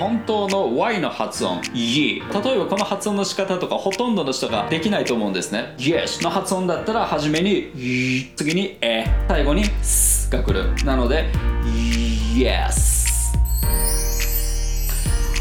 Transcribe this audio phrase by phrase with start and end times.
[0.00, 11.30] 本当の Y の発音 Ye 例えばこの発音の仕方とかほとんどの人ができないと思うんですね Yes の発音だったら初めに Y 次にえ最後に S が来るなので
[12.34, 12.98] Yes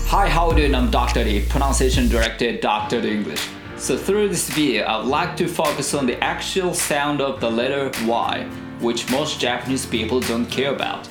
[0.09, 1.23] Hi, how are you I'm Dr.
[1.23, 3.00] D, pronunciation director Dr.
[3.05, 3.48] English.
[3.78, 7.91] So through this video, I'd like to focus on the actual sound of the letter
[8.07, 8.46] Y,
[8.82, 11.07] which most Japanese people don't care about.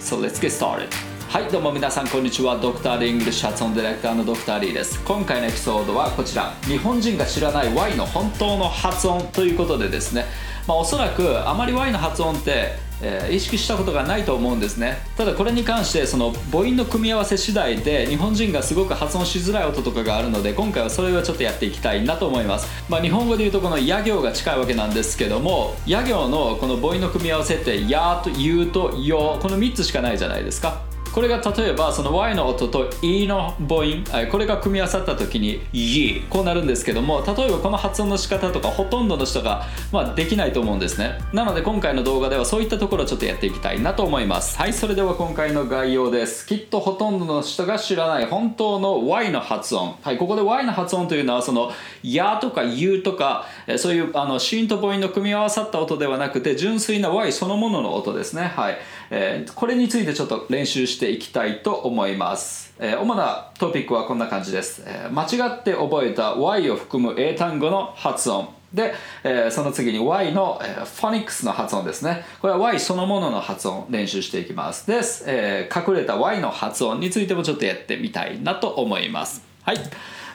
[0.00, 0.92] So let's get started.
[1.30, 2.58] はい、どうも皆さんこんにちは。
[2.58, 5.00] ドクター・リングリッシュ発音ディレクターのドクター・リーです。
[5.04, 6.52] 今回のエピソードはこちら。
[6.62, 10.24] 日本人が知らない Y の本当の発音ということでですね、
[10.66, 41.18] まあ、おそらくあまり Y の発音ってえー、意識したことがないと思うんですねただこれに関してその母音の組み合わせ次第で日本人がすごく発音しづらい音とかがあるので今回はそれをちょっとやっていきたいなと思います、まあ、日本語で言うとこの「や行」が近いわけなんですけども「や行」のこの母音の組み合わせって「や」と「ゆ」と「よ」この3つしかないじゃないですかこれが例えばその Y の音と E の母音これが組み合わさった時に Y こうなるんですけども例えばこの発音の仕方とかほとんどの人が、まあ、できないと思うんですね。
[41.32, 44.56] なので今回の動画ではそういったところをちょっとやっていきたいなと思います。
[44.56, 46.46] はいそれでは今回の概要です。
[46.46, 49.96] きっとほとんどの人が知らない本当の Y の発音。
[50.02, 51.72] はいここで Y の発音というのはその
[52.04, 53.46] やとか U とか
[53.78, 58.52] そういうあの子音と母音の組み合わさった音ではなくて純粋な Y そのものの音ですね。
[58.54, 58.78] はい、
[59.10, 68.50] えー、これについてちょっと練習してしていきたいと思います、えー、主なトピックはこんな感じです、えー、間違って覚えた Y を含む英単語の発音。
[68.74, 68.92] で、
[69.24, 72.24] えー、その次に Y の、えー、フォニックスの発音ですね。
[72.40, 74.86] これは Y そのものの発音練習していきます。
[74.86, 79.42] です、えー、隠れた Y の発音についてもちょっとやってみたいなと思います。
[79.62, 79.78] はい。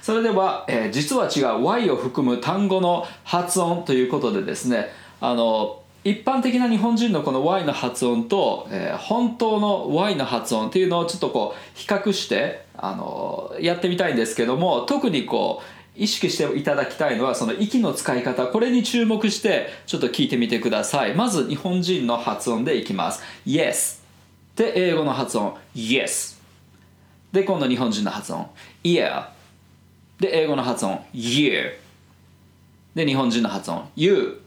[0.01, 4.87] それでは、えー、実は違う Y を含む単語の発音ということでですね
[5.21, 15.63] あの一般的な日本人のこの Y の発音と、えー、本当の Y の発音っていうのをちょっとこう比較してあのやってみたいんですけども特にこ
[15.97, 21.15] う意識していただきたいのはその息の使い方これに注目してちょっと聞いてみてください。
[21.15, 23.23] まず日本人の発音でいきます。
[23.47, 24.03] Yes
[24.55, 25.57] で英語の発音。
[25.73, 26.39] Yes
[27.31, 28.47] で今度日本人の発音。
[28.83, 29.29] Ear
[30.19, 31.03] で英語の発音。
[31.15, 31.71] Year
[32.93, 33.89] で日本人の発音。
[33.95, 34.44] You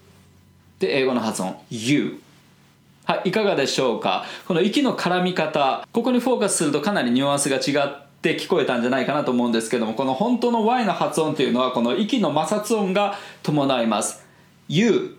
[0.79, 1.57] で英語の発音。
[1.71, 2.21] You
[3.05, 4.25] はい、いかがでしょうか？
[4.47, 5.87] この息の絡み方。
[5.93, 14.25] ここにフォーカスするとかなりニュアンスが違って聞こえたんじゃないかなと思うんですけどもこの本当の Y の発音というのはこの息の摩擦音が伴います。
[14.69, 15.17] You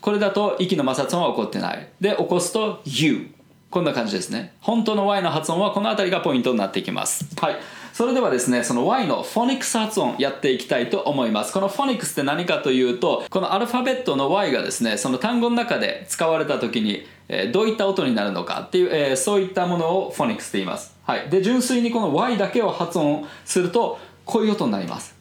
[0.00, 1.88] これだと息の摩擦音は起こってない。
[2.00, 3.32] で起こすと You
[3.70, 4.54] こんな感じですね。
[4.60, 7.26] 本当の Y の発音はこの辺りがポイントになってきます。
[7.40, 7.56] はい。
[7.92, 11.52] それではですねその Y のフォニックス発音やっていきたいと思います。
[11.52, 20.96] このフォニックスって何かというとこのアルファベットの Y がですねその単語の中で使われた時に、えー、どういった音になるのかっていう、えー、そういったものをフォニックスと言います。
[21.04, 21.28] はい。
[21.28, 25.14] で純粋にこの Y だけを発音するとこういう音になります。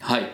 [0.00, 0.32] はい。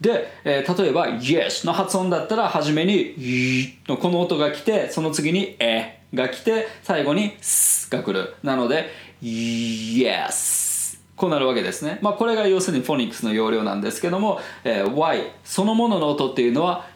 [0.00, 5.97] で、えー、例えば Yes の発音だったら初めにのこの音が来てその次にえ。
[6.14, 8.34] が来て最後にすが来る。
[8.42, 8.90] なので
[9.22, 11.98] Yes こうなるわけですね。
[12.00, 16.86] まあこれが要するにフォニックスの要領なんですけども、えー、Y そのものの音っていうのは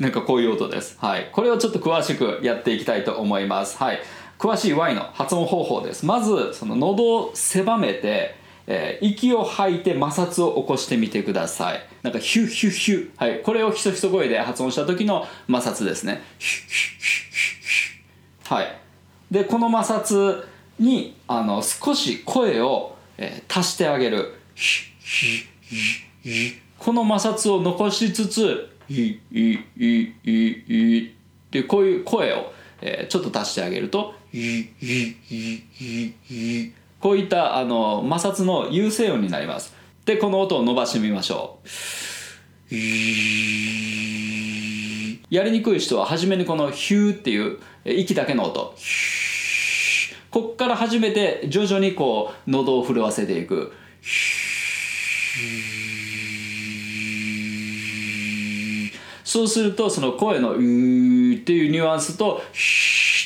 [0.00, 0.96] なんかこういう音です。
[1.00, 1.28] はい。
[1.32, 3.76] これをちょっと詳しくやっていきたいと思います。
[3.76, 4.00] はい。
[4.38, 6.06] 詳しい Y の発音方法です。
[6.06, 8.37] まずその喉を狭めて
[8.70, 11.80] えー、息を吐いて摩擦を起こしてみてください。
[12.02, 13.10] なんかヒュッヒュッヒュッ。
[13.16, 13.40] はい。
[13.40, 16.22] これをひそひそ声で発音した時の摩擦ですね。
[16.38, 18.54] ヒュッヒュッヒュッヒュッ。
[18.54, 18.78] はい。
[19.30, 20.44] でこの摩擦
[20.78, 24.34] にあの少し声を、えー、足してあげる。
[24.54, 29.84] ヒュッヒュッヒュッこの摩擦を残しつついいいい
[30.24, 31.10] いっ
[31.50, 34.86] てこういう声を、えー、ちょっと足してあげるといいい
[35.30, 35.62] い
[36.30, 39.74] いいこういったあの摩擦の優勢音になります。
[40.04, 41.68] でこの音を伸ばしてみましょう。
[45.30, 48.74] やりにくい人は初めにこのヒューっていう息だけの音。
[50.30, 53.72] こっから始めて徐々にこう喉を震わせていく。
[59.24, 62.42] そうするとその声の「うー」っていうニュアンスと「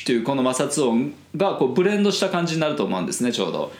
[0.02, 3.72] っていうこの摩擦音がこうブレンドした感じになると思うんですねちょうど。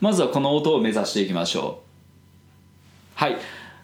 [0.00, 1.88] まずはこの音を目指していきましょう。
[3.14, 3.36] はい。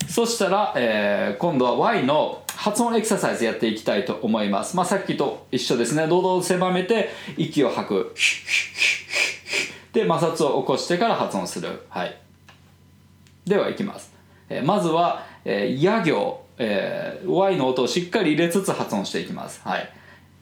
[0.09, 6.07] そしたら、えー、今度は Y の発音エクササイズやっていきたいと思います、まあ、さっきと一緒ですね。
[6.07, 8.15] 喉を狭めて息を吐く。
[9.93, 11.85] で摩擦を起こしてから発音する。
[11.89, 12.17] はい。
[13.45, 14.11] ではいきます、
[14.49, 16.44] えー、まずは、えー、や行。
[16.59, 19.61] えー、Y の音をしっかり入れつつ発音していきます。
[19.65, 19.91] はい。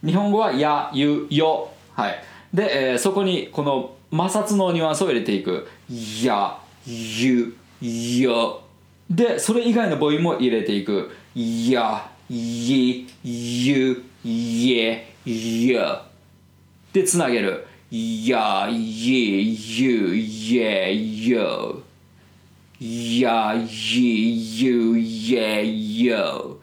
[0.05, 1.71] 日本語はや、ゆ、よ。
[1.95, 2.23] はい。
[2.53, 5.69] で、えー、そこにこの摩擦のニュアンスを入れていく。
[6.23, 8.61] や、ゆ、よ。
[9.09, 11.11] で、それ以外の母音も入れていく。
[11.35, 15.07] や、い、ゆ、え、
[15.67, 16.03] よ。
[16.93, 17.67] で、つなげる。
[17.91, 20.17] や、い、ゆ、
[20.61, 20.95] え、
[21.29, 21.83] よ。
[23.21, 24.99] や、い、ゆ、
[25.37, 26.57] え、よ。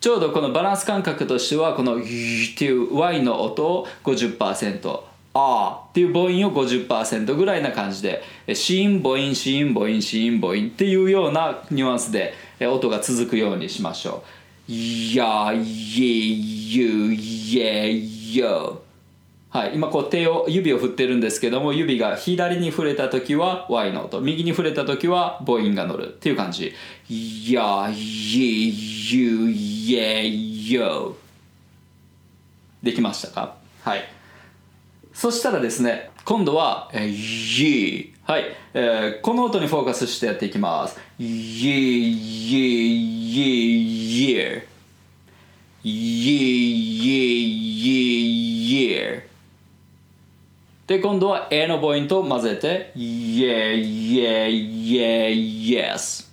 [0.00, 5.00] ちょうどこのバランス感覚としてはこの「っていう Y の音を50%
[5.34, 8.22] あっていう母音を50%ぐらいな感じで
[8.52, 14.72] 子音母音子音母音子音母音っていうようなニュアンスで音が続くようにしましょう。
[14.72, 17.14] や、い、ゆ、
[17.60, 18.02] え、
[18.34, 18.89] よ。
[19.50, 26.72] はい、今こう手を指を振ってるんですけども指が左に触れた時は Y の音右に触れた時は母音が乗るっていう感じ。
[27.52, 28.72] やい
[29.10, 29.52] ゆ
[29.98, 30.28] え
[30.72, 31.16] よ
[32.80, 33.56] できましたか？
[33.82, 34.04] はい。
[35.12, 41.26] そしたらですね今度は「い」はい、えー、この音にフォーカスしてやっていきます「い」「い」
[42.54, 42.70] 「い」
[45.82, 45.96] 「い」「い」
[48.94, 49.20] 「い」
[50.90, 55.28] で今度は A の母音と混ぜて Yeah, yeah, yeah,
[55.94, 56.28] yes.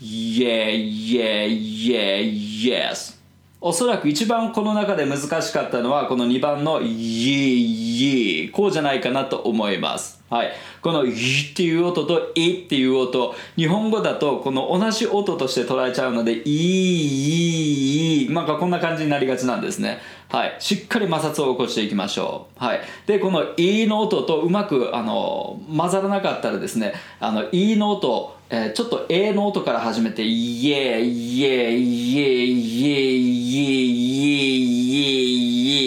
[0.00, 2.22] Yeah, yeah, yeah,
[2.62, 3.18] yes.
[3.60, 10.22] おそらく一番この中で難しかったのはこの2番の Ye, Ye こうじゃないかなと思います。
[10.30, 11.10] はい、この「い」
[11.50, 13.34] っていう音と「い」っていう音。
[13.56, 20.00] 日本語だとこの同じ音として捉えちゃうので「いいいいい」なんかこんな感じになりがちなんですね。
[20.28, 22.64] はい、しっかり摩擦を起こしていきましょう。
[22.64, 34.66] はい、でこの「い」の音とうまくあの混ざらなかったらですね「あのい」の音えー、ちょっと A の音から始めて「イエーイエーイエーイエーイエー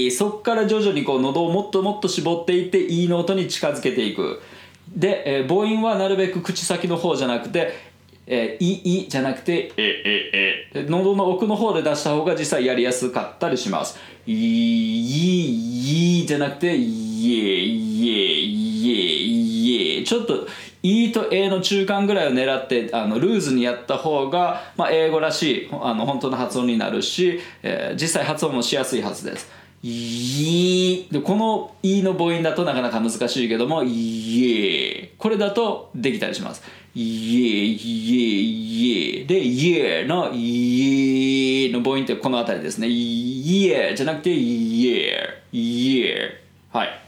[0.04, 4.42] イエーそっから徐々にこう喉をもっともっと絞っていって E の音に近づけていく
[4.90, 7.89] で、えー、母音はなるべく口先の方じゃなくて
[8.32, 13.98] えー、い、いじゃなくて、え、え、え、喉の奥の方で出した方が実際やりやすかったりします。
[14.28, 20.04] い、い、いじゃなくて、いえ、いえ、いえ、いえ。
[20.04, 20.48] ちょっと、
[20.84, 29.50] E と A の中間ぐらいを狙ってあのルーズにやった方が、まあ、英語らしいあの本当の発音になるし、えー、実際発音もしやすいはずです。
[29.82, 36.62] いでこの「い」の母音だとなかなか難しいけども「いえ」これだとできたりします。
[36.96, 37.78] いえい
[38.16, 46.42] えいえで「いえ」の「いえ」の母音ってこの辺りですね「いえ」じゃなくて「いえ」「いえ」
[46.72, 47.00] はい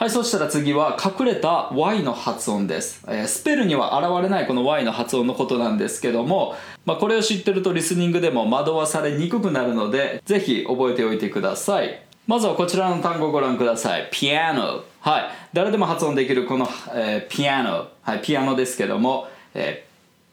[0.00, 3.04] はい、そしたら次は隠れた Y の発音です。
[3.06, 6.56] えー、スペルには現れないこの Y の発音のことなんですけども、
[6.86, 12.00] まあ、これを知ってるとリスニングでも惑わされにくくなるので、ぜひ覚えておいてください。
[12.30, 14.08] まずはこちらの単語をご覧ください。
[14.12, 14.84] ピアノ。
[15.00, 15.24] はい。
[15.52, 17.88] 誰でも発音できるこの、えー、ピアノ。
[18.02, 19.84] はい、ピアノですけども、え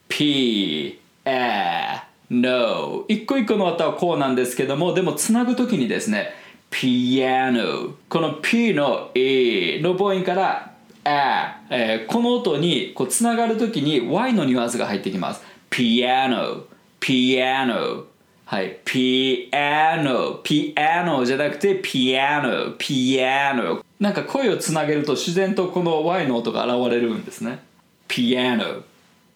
[0.08, 3.04] ー、P、A、No。
[3.08, 6.30] 一個一個の音はこうなんですけども、でもつなぐときにですね、
[6.70, 10.74] ピアノこの P の A の母音から
[11.04, 15.42] あ、えー、この音にこうつながるときに Y のニュアンスが入ってきます
[15.72, 16.66] ピアノ
[17.00, 18.04] ピアノ
[18.50, 18.80] はい。
[18.86, 20.40] ピアノ。
[20.42, 22.76] ピアノじゃなくてピアノ。
[22.78, 23.84] ピアノ。
[24.00, 27.60] なんか声をつなげると自然とこの Y の音が現れるんですね。
[28.08, 28.84] ピアノ。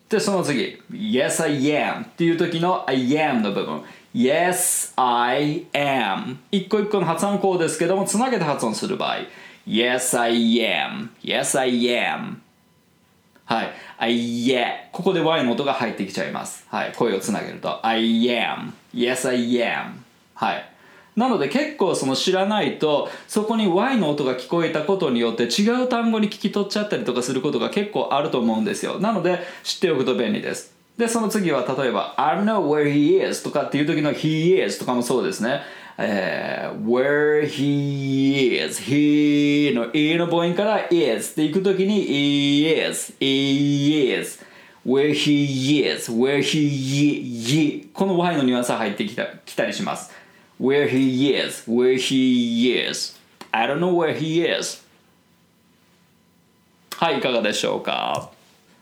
[0.07, 0.81] でその次。
[0.89, 3.83] Yes I am っていう時の I am の部分。
[4.15, 9.17] Yes, I am 一個一個の発音こうですけどもつなげて発音する場合。
[9.67, 12.37] Yes, I am Yes, I am
[13.45, 13.73] はい。
[13.97, 16.65] I am ここで Y の音が入ってきちゃいます。
[16.69, 16.93] はい。
[16.95, 17.85] 声をつなげると。
[17.85, 19.91] I am Yes, I am
[20.35, 20.71] はい。
[21.15, 28.99] なので結構その知らないとそこに Y の音が聞こえたことによって違う単語に聞き取っちゃったりとかすることが結構あると思うんですよ。
[28.99, 30.73] なので知っておくと便利です。
[30.97, 35.61] で、その次は例えば I don't know where he is とかっていう時の he is とかもそうですね。
[35.97, 44.39] えー、where he is he の e の母音から is っていくときに he is he is
[44.85, 50.11] where he is where he is この y のニュアンスが入ってきたきたりします
[50.59, 53.19] where he is where he is
[53.51, 54.81] I don't know where he is
[56.97, 58.31] はいいかがでしょうか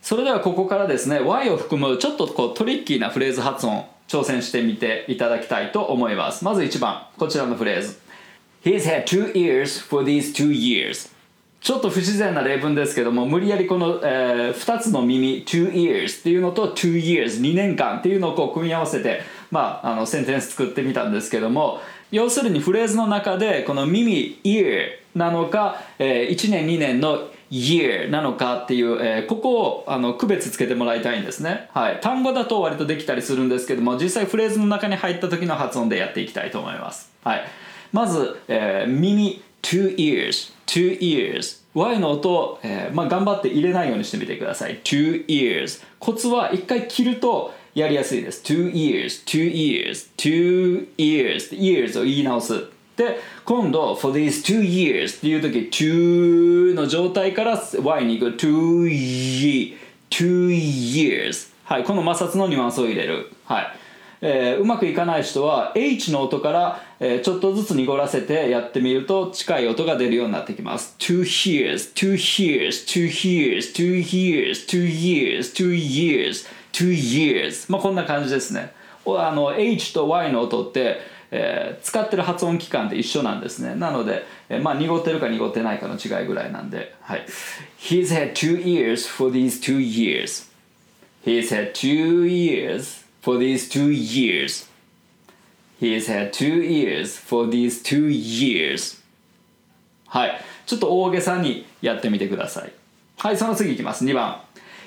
[0.01, 6.43] それではここからですね Y を含むちょっとこうトリッキーなフレーズ発音挑戦してみていただきたいと思います。
[6.43, 7.99] まず1番こちらのフレーズ。
[8.63, 11.13] He's had two ears for these two years.
[11.61, 37.43] ちょっと不自然な例文ですけども無理やりこの、えー、2つの耳 two ears っていうのと two years 2年間っていうのをこう組み合わせて、まあ、あのセンテンス作ってみたんですけども要するにフレーズの中でこの耳 ear なのか、えー、1年2年の year なのかっていう、えー、ここをあの区別つけてもらいたいんですね、はい、単語だと割とできたりするんですけども実際フレーズの中に入った時の発音でやっていきたいと思います、はい、
[37.91, 44.79] まず、えー、耳 two ears two ears Y の音、えーまあ、頑張って入れないようにしてみてください。
[44.83, 48.41] two ears コツは一回切るとやりやすいです。
[48.43, 52.65] two ears two ears two ears ears を言い直す。
[52.99, 58.35] で今度 for these two years っていう時 two の状態から Y に行く。
[58.35, 59.77] two, ye,
[60.09, 61.85] two years はい。
[61.85, 63.31] この摩擦のニュアンスを入れる。
[63.45, 63.67] はい。
[64.21, 70.97] えー、うまくいかない人は H の音から、えー、ちょっとずつ濁らせてやってみると近い音が出るようになってきます。
[70.99, 78.73] two years two years two years two years two years two years two years まあこんな感じですね。
[79.05, 87.25] あの H と Y の音ってえー、使ってる発音期間って一緒なんですねなので、えー、まあ濁ってるか濁ってないかの違いぐらいなんで、はい、
[87.79, 90.49] He's had two years for these two years
[91.23, 94.67] He's had two years for these two years.
[95.79, 99.01] He has had two years for these two years.
[100.07, 100.41] はい。
[100.65, 102.73] ちょっと大げさにやってみてください。
[103.17, 104.05] はい、その次いきます。
[104.05, 104.41] 2番。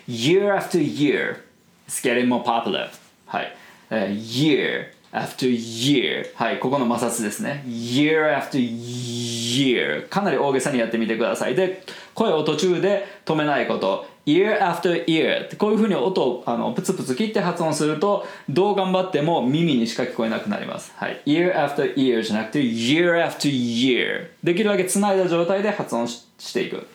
[0.08, 1.42] Year after year,
[1.86, 2.90] it's getting more popular.
[3.26, 3.56] はい。
[3.90, 6.34] Uh, year after year.
[6.34, 7.62] はい、ここの摩擦ですね。
[7.66, 10.08] Year after year.
[10.08, 11.54] かなり大げさにやってみてください。
[11.54, 14.12] で、声を途中で止めないこと。
[14.26, 26.86] ear after ear こういうふうに音をあのプツプツ切って発音するとどう頑張っても耳にしか聞こえなくなります、はい、ear after ear じゃなくて year after year できるだけつないだ状態で発音していく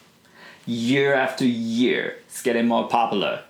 [0.67, 3.41] year after year it's getting more popular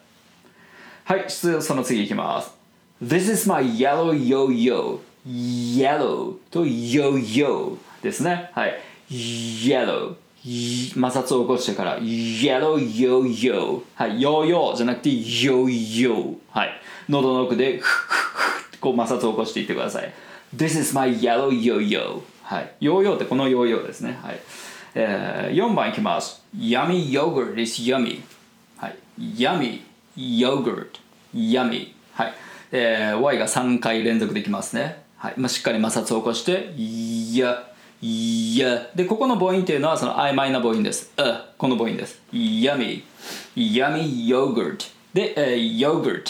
[1.03, 2.56] はいその次いきます
[3.01, 10.15] This is my yellow yo-yo yellow と yo-yo ですねはい yellow
[10.93, 16.69] 摩擦を起こしてから Yellow Yo Yo はいヨーヨーじゃなくて Yo Yo はい
[17.09, 17.81] 喉の奥で
[18.79, 20.13] こう摩擦を起こしていってください
[20.55, 24.39] This is my yellow yo yo はいヨーヨーってこのヨーヨーですねはい、
[24.95, 28.21] えー、4番いきます Yummy yogurt is yummy
[28.77, 29.81] はい Yummy
[30.15, 30.99] yogurt
[31.35, 32.33] yummy はい、
[32.71, 35.03] えー、Y が3回連続できますね。
[35.17, 37.63] はい、まあ、しっかり摩擦を起こして Yeah
[38.01, 38.89] いや。
[38.93, 41.11] でここの母音っていうのはその曖昧な母音です。
[41.17, 41.21] う
[41.57, 42.21] この母音です。
[42.31, 43.03] yummy
[43.55, 46.23] yummy yogurt で、えー、yogurt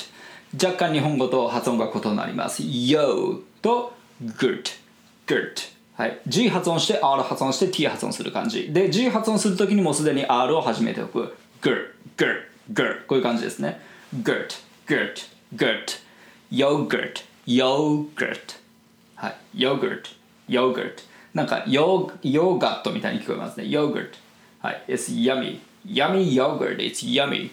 [0.63, 2.63] 若干日本語と発音が異なります。
[2.63, 4.63] yo と gurt
[5.25, 8.71] gurt はい、G 発音して R 発音して T 発音する感じ。
[8.71, 11.35] で G 発音するときにもうすでに R を始めておく。
[11.61, 13.81] gurt gurt gurt こういう感じですね。
[16.51, 17.21] ヨーグルト。
[17.45, 18.41] ヨーグルト。
[19.15, 19.35] はい。
[19.55, 20.09] ヨーグルト。
[20.47, 21.03] ヨーグルト。
[21.33, 23.67] なんかヨーグ,ヨーガットみたいに聞こえますね。
[23.67, 24.17] ヨーグルト。
[24.67, 24.83] はい。
[24.87, 25.59] It's yummy.
[25.85, 26.77] Yummy yogurt.
[26.77, 27.51] It's yummy.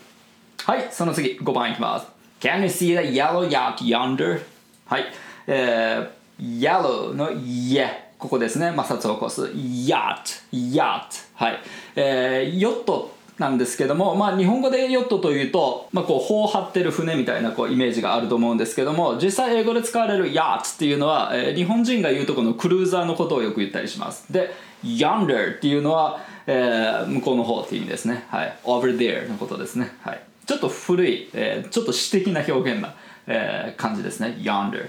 [0.64, 0.88] はい。
[0.90, 1.38] その次。
[1.38, 2.06] 5番いきます。
[2.40, 4.42] Can you see the yellow yak yonder?
[4.86, 5.04] はい、
[5.46, 7.80] えー、Yellow の y e
[8.18, 8.72] ここですね。
[8.76, 9.44] 摩擦を起こす。
[9.46, 11.60] Yacht Yacht はい、
[11.96, 13.14] えー、ヨット。
[13.38, 24.32] なんですけども、まあ、日本語でヨットというと、まあ、こう砲を張ってる船みたいなこうイメージがあると思うんですけども実際英語で使われるヤーツっていうのは、えー、日本人が言うとこのクルーザーのことをよく言ったりします。
[24.32, 24.50] で
[24.84, 32.94] yonder っていうのは、えー、向こうの方っていう意味ですね、はい、over there のことですね、はい、ちょっと古い、えー、ちょっと詩的な表現な、
[33.26, 34.36] えー、感じですね。
[34.40, 34.88] yonder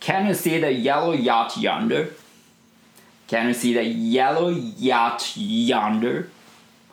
[0.00, 2.12] Can you see the yellow yacht yonder?
[3.28, 6.28] Can you see the yellow yacht yonder?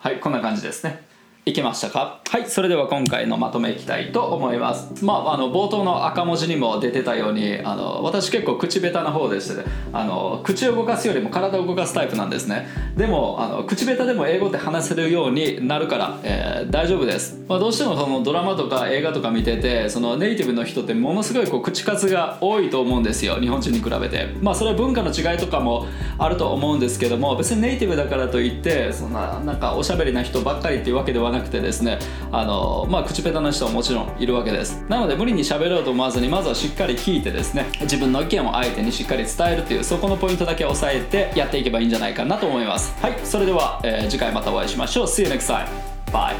[0.00, 1.07] はいこんな感じですね。
[1.48, 2.20] いけましたか？
[2.28, 5.02] はいそれでは今回のまとめいきたいと思います。
[5.02, 9.64] まああの冒頭の赤文字にも出てたようにあの私結構口下手な方でして、ね、
[9.94, 12.68] あの口を動かすよりも体を動かすタイプなんですね。
[12.98, 23.36] でもあの口下手でも英語って話せるようになるから、えー、大丈夫です、まあ、どうしてもそのドラマとか映画とか見ててそのネイティブの人ってものすごいこう口数が多いと思うんですよ。
[23.36, 24.26] 日本人に比べて。
[24.42, 25.86] まあそれは文化の違いとかも
[26.18, 31.98] あると思うんですけども別にネイティブだからといってそんななんかおしゃべりな人ばっかりっていうわけではなくてですね
[32.32, 34.84] あのまあ口下手な人はもちろんいるわけです。
[34.88, 42.94] なので無理に喋ろうと思わずにまずはしっかり聞いてですね自分の意見を相手にしっかり伝えるというそこのポイントだけ押さえてやっていけばいいんじゃないかなと思います。
[43.00, 45.06] はいそれでは、えー、次回またお会いしましょう。
[45.06, 45.66] See you next time.
[46.12, 46.36] By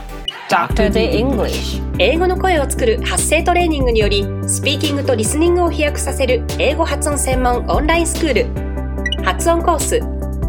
[0.49, 0.91] Dr.
[0.91, 1.83] D English.
[1.99, 9.25] 英語の声を作る発声トレーニングによりスピーキングとリスニングを飛躍させる英語発音専門オンラインスクール。
[9.25, 10.01] 発音コース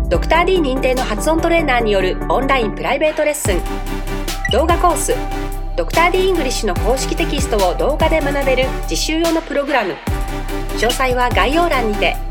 [0.10, 4.38] ドクター d 認定の発音トレーナーによるオンラインプライベートレッスン。
[4.51, 5.13] 動画コース。
[5.75, 9.94] ドクター d イングリッシュの公式テキストを動画で学べる実習用のプログラム。
[10.77, 12.28] 詳細は概要欄にて。